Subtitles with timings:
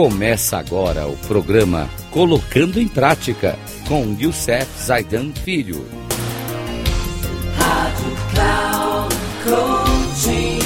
[0.00, 3.56] Começa agora o programa Colocando em Prática
[3.88, 5.78] com Youssef Zaidan Filho.
[7.56, 10.60] Rádio Cloud Coaching.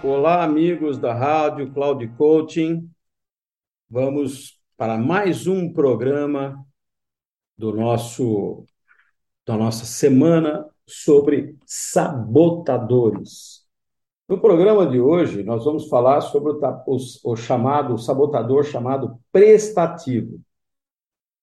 [0.00, 2.88] Olá, amigos da Rádio Cloud Coaching.
[3.90, 6.64] Vamos para mais um programa
[7.58, 8.64] do nosso
[9.44, 13.63] da nossa semana sobre sabotadores.
[14.26, 16.96] No programa de hoje, nós vamos falar sobre o, o,
[17.32, 20.40] o chamado o sabotador chamado prestativo.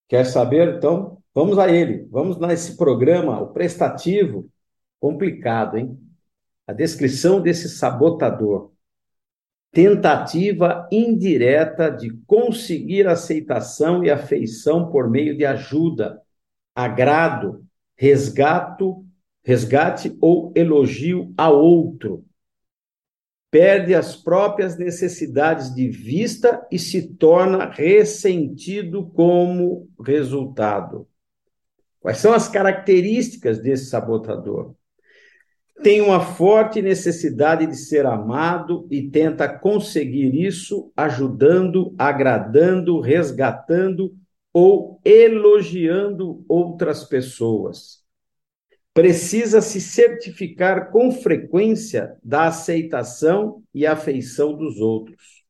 [0.07, 0.77] Quer saber?
[0.77, 2.07] Então, vamos a ele.
[2.09, 4.49] Vamos nesse programa, o prestativo,
[4.99, 5.95] complicado, hein?
[6.65, 8.71] A descrição desse sabotador.
[9.71, 16.19] Tentativa indireta de conseguir aceitação e afeição por meio de ajuda,
[16.75, 17.63] agrado,
[17.95, 19.05] resgato,
[19.43, 22.25] resgate ou elogio a outro
[23.51, 31.05] perde as próprias necessidades de vista e se torna ressentido como resultado.
[31.99, 34.73] Quais são as características desse sabotador?
[35.83, 44.15] Tem uma forte necessidade de ser amado e tenta conseguir isso ajudando, agradando, resgatando
[44.53, 48.00] ou elogiando outras pessoas
[48.93, 55.41] precisa se certificar com frequência da aceitação e afeição dos outros.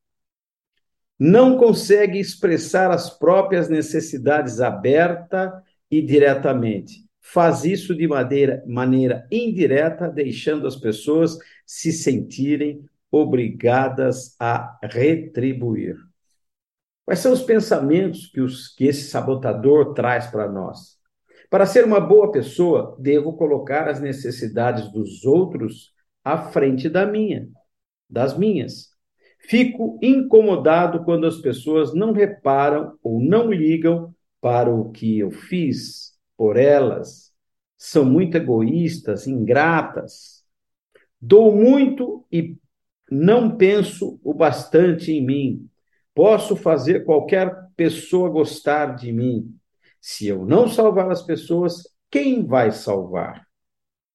[1.18, 7.06] Não consegue expressar as próprias necessidades aberta e diretamente.
[7.20, 15.96] Faz isso de maneira, maneira indireta, deixando as pessoas se sentirem obrigadas a retribuir.
[17.06, 21.01] Quais são os pensamentos que, os, que esse sabotador traz para nós?
[21.52, 25.92] Para ser uma boa pessoa, devo colocar as necessidades dos outros
[26.24, 27.50] à frente da minha,
[28.10, 28.92] das minhas.
[29.38, 36.14] Fico incomodado quando as pessoas não reparam ou não ligam para o que eu fiz
[36.38, 37.34] por elas.
[37.78, 40.46] São muito egoístas, ingratas.
[41.20, 42.56] Dou muito e
[43.12, 45.70] não penso o bastante em mim.
[46.16, 49.54] Posso fazer qualquer pessoa gostar de mim.
[50.02, 53.48] Se eu não salvar as pessoas, quem vai salvar?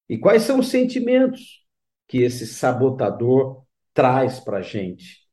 [0.09, 1.65] E quais são os sentimentos
[2.07, 5.25] que esse sabotador traz para a gente?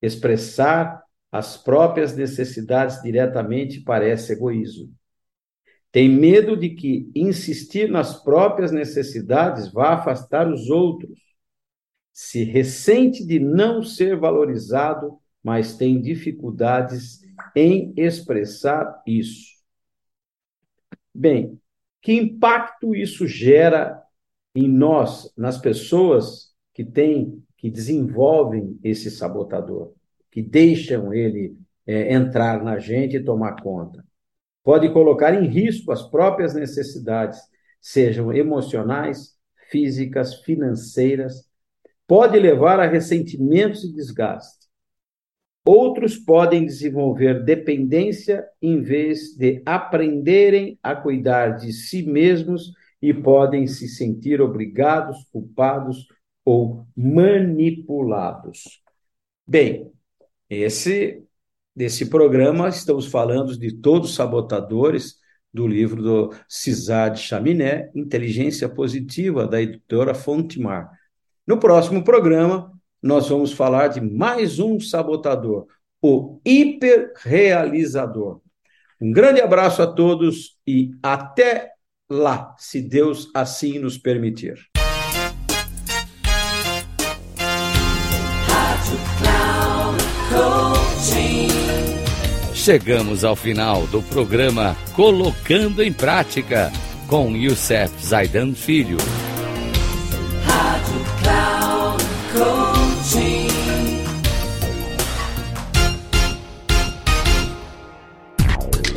[0.00, 4.92] Expressar as próprias necessidades diretamente parece egoísmo.
[5.92, 11.18] Tem medo de que insistir nas próprias necessidades vá afastar os outros.
[12.12, 17.20] Se ressente de não ser valorizado, mas tem dificuldades
[17.54, 19.59] em expressar isso.
[21.14, 21.60] Bem,
[22.00, 24.02] que impacto isso gera
[24.54, 29.92] em nós, nas pessoas que têm, que desenvolvem esse sabotador,
[30.30, 31.56] que deixam ele
[31.86, 34.04] é, entrar na gente e tomar conta?
[34.62, 37.40] Pode colocar em risco as próprias necessidades,
[37.80, 39.36] sejam emocionais,
[39.70, 41.48] físicas, financeiras,
[42.06, 44.59] pode levar a ressentimentos e desgaste.
[45.72, 53.68] Outros podem desenvolver dependência em vez de aprenderem a cuidar de si mesmos e podem
[53.68, 56.08] se sentir obrigados, culpados
[56.44, 58.82] ou manipulados.
[59.46, 59.92] Bem,
[60.48, 61.22] esse
[61.72, 65.20] desse programa estamos falando de todos os sabotadores
[65.54, 70.90] do livro do Cisad Chaminé, Inteligência Positiva, da editora Fontemar.
[71.46, 75.66] No próximo programa, nós vamos falar de mais um sabotador,
[76.02, 78.40] o hiperrealizador.
[79.00, 81.70] Um grande abraço a todos e até
[82.08, 84.58] lá, se Deus assim nos permitir.
[92.54, 96.70] Chegamos ao final do programa Colocando em Prática
[97.08, 98.98] com Youssef Zaidan Filho.